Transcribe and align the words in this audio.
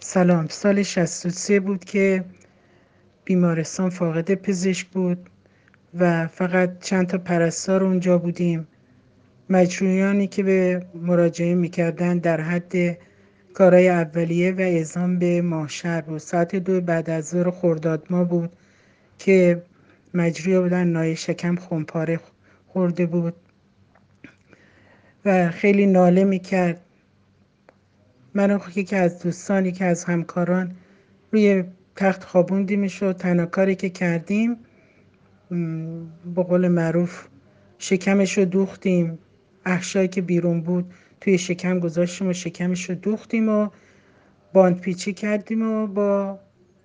سلام. 0.00 0.46
سال 0.48 0.82
63 0.82 1.60
بود 1.60 1.84
که 1.84 2.24
بیمارستان 3.24 3.90
فاقد 3.90 4.34
پزشک 4.34 4.86
بود 4.86 5.30
و 5.98 6.26
فقط 6.26 6.78
چند 6.80 7.06
تا 7.06 7.18
پرستار 7.18 7.84
اونجا 7.84 8.18
بودیم. 8.18 8.68
مجرویانی 9.50 10.26
که 10.26 10.42
به 10.42 10.86
مراجعه 10.94 11.54
می‌کردن 11.54 12.18
در 12.18 12.40
حد 12.40 12.98
کارهای 13.54 13.88
اولیه 13.88 14.52
و 14.52 14.60
اعزام 14.60 15.18
به 15.18 15.42
ماهشر 15.42 16.00
بود. 16.00 16.18
ساعت 16.18 16.56
دو 16.56 16.80
بعد 16.80 17.10
از 17.10 17.28
ظهر 17.28 17.50
خرداد 17.50 18.06
ما 18.10 18.24
بود 18.24 18.52
که 19.18 19.62
مجروی 20.14 20.60
بودن 20.60 20.86
نای 20.86 21.16
شکم 21.16 21.56
خونپاره 21.56 22.20
خورده 22.66 23.06
بود 23.06 23.34
و 25.24 25.50
خیلی 25.50 25.86
ناله 25.86 26.24
می‌کرد. 26.24 26.80
من 28.36 28.58
که 28.58 28.96
از 28.96 29.22
دوستانی 29.22 29.72
که 29.72 29.84
از 29.84 30.04
همکاران 30.04 30.76
روی 31.32 31.64
تخت 31.96 32.24
خوابوندیمش 32.24 33.02
و 33.02 33.12
تنها 33.12 33.46
کاری 33.46 33.74
که 33.74 33.88
کردیم 33.90 34.56
به 36.34 36.42
قول 36.42 36.68
معروف 36.68 37.26
شکمش 37.78 38.38
رو 38.38 38.44
دوختیم. 38.44 39.18
اخشایی 39.66 40.08
که 40.08 40.22
بیرون 40.22 40.60
بود 40.60 40.94
توی 41.20 41.38
شکم 41.38 41.78
گذاشتیم 41.80 42.28
و 42.28 42.32
شکمش 42.32 42.90
رو 42.90 42.94
دوختیم 42.94 43.48
و 43.48 43.68
باندپیچی 44.52 45.12
کردیم 45.12 45.70
و 45.70 45.86
با 45.86 46.38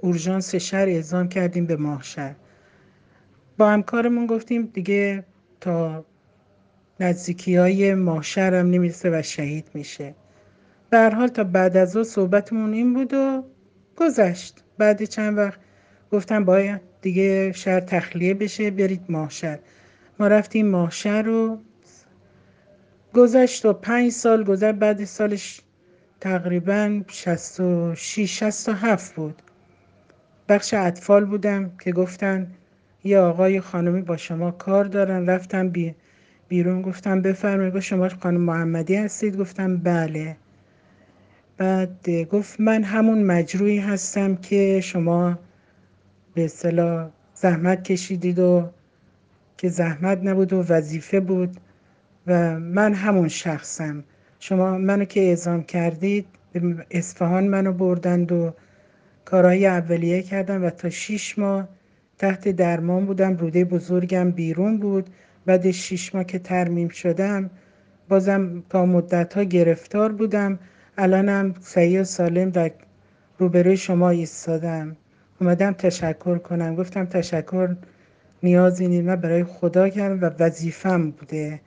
اورژانس 0.00 0.54
شهر 0.54 0.88
اعزام 0.88 1.28
کردیم 1.28 1.66
به 1.66 1.76
ماهشهر. 1.76 2.34
با 3.58 3.70
همکارمون 3.70 4.26
گفتیم 4.26 4.62
دیگه 4.62 5.24
تا 5.60 6.04
نزدیکی 7.00 7.56
های 7.56 7.94
ماهشهر 7.94 8.54
هم 8.54 8.70
نمی‌رسه 8.70 9.10
و 9.18 9.22
شهید 9.22 9.68
میشه. 9.74 10.14
به 10.90 11.10
حال 11.10 11.28
تا 11.28 11.44
بعد 11.44 11.76
از 11.76 11.96
او 11.96 12.04
صحبتمون 12.04 12.72
این 12.72 12.94
بود 12.94 13.14
و 13.14 13.44
گذشت. 13.96 14.64
بعد 14.78 15.04
چند 15.04 15.38
وقت 15.38 15.60
گفتم 16.12 16.44
باید 16.44 16.80
دیگه 17.02 17.52
شهر 17.52 17.80
تخلیه 17.80 18.34
بشه 18.34 18.70
برید 18.70 19.04
ماهشهر. 19.08 19.58
ما 20.18 20.28
رفتیم 20.28 20.68
ماهشهر 20.68 21.22
رو 21.22 21.58
گذشت 23.14 23.66
و 23.66 23.72
پنج 23.72 24.12
سال 24.12 24.44
گذشت. 24.44 24.74
بعد 24.74 25.04
سالش 25.04 25.60
تقریبا 26.20 27.02
66 27.08 28.38
67 28.38 29.14
بود. 29.14 29.42
بخش 30.48 30.74
اطفال 30.74 31.24
بودم 31.24 31.70
که 31.80 31.92
گفتن 31.92 32.46
یه 33.04 33.18
آقای 33.18 33.60
خانمی 33.60 34.02
با 34.02 34.16
شما 34.16 34.50
کار 34.50 34.84
دارن. 34.84 35.26
رفتم 35.26 35.72
بیرون 36.48 36.82
گفتم 36.82 37.22
بفرمایید 37.22 37.80
شما 37.80 38.08
خانم 38.08 38.40
محمدی 38.40 38.96
هستید؟ 38.96 39.36
گفتم 39.36 39.76
بله. 39.76 40.36
بعد 41.58 42.10
گفت 42.30 42.60
من 42.60 42.82
همون 42.82 43.22
مجروعی 43.22 43.78
هستم 43.78 44.36
که 44.36 44.80
شما 44.80 45.38
به 46.34 46.44
اصطلاح 46.44 47.08
زحمت 47.34 47.82
کشیدید 47.82 48.38
و 48.38 48.70
که 49.56 49.68
زحمت 49.68 50.18
نبود 50.22 50.52
و 50.52 50.62
وظیفه 50.68 51.20
بود 51.20 51.56
و 52.26 52.60
من 52.60 52.94
همون 52.94 53.28
شخصم. 53.28 54.04
شما 54.40 54.78
منو 54.78 55.04
که 55.04 55.20
اعزام 55.20 55.62
کردید 55.62 56.26
به 56.52 56.86
اصفهان 56.90 57.48
منو 57.48 57.72
بردند 57.72 58.32
و 58.32 58.54
کارهای 59.24 59.66
اولیه 59.66 60.22
کردم 60.22 60.64
و 60.64 60.70
تا 60.70 60.90
شیش 60.90 61.38
ماه 61.38 61.68
تحت 62.18 62.48
درمان 62.48 63.06
بودم. 63.06 63.36
روده 63.36 63.64
بزرگم 63.64 64.30
بیرون 64.30 64.78
بود. 64.78 65.10
بعد 65.46 65.70
شیش 65.70 66.14
ماه 66.14 66.24
که 66.24 66.38
ترمیم 66.38 66.88
شدم 66.88 67.50
بازم 68.08 68.62
تا 68.70 68.86
مدت 68.86 69.34
ها 69.34 69.42
گرفتار 69.42 70.12
بودم. 70.12 70.58
الانم 71.00 71.54
سعی 71.60 71.98
و 71.98 72.04
سالم 72.04 72.50
در 72.50 72.72
روبروی 73.38 73.76
شما 73.76 74.10
ایستادم. 74.10 74.96
اومدم 75.40 75.72
تشکر 75.72 76.38
کنم. 76.38 76.74
گفتم 76.74 77.06
تشکر 77.06 77.76
نیازی 78.42 78.88
نیست. 78.88 79.06
من 79.06 79.16
برای 79.16 79.44
خدا 79.44 79.88
کردم 79.88 80.20
و 80.26 80.30
وظیفم 80.38 81.10
بوده 81.10 81.60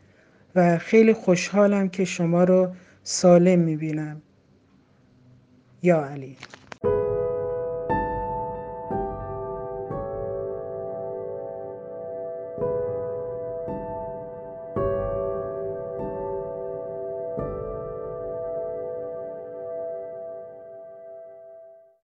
و 0.55 0.77
خیلی 0.77 1.13
خوشحالم 1.13 1.89
که 1.89 2.05
شما 2.05 2.43
رو 2.43 2.75
سالم 3.03 3.59
می‌بینم. 3.59 4.21
یا 5.83 6.05
علی. 6.05 6.37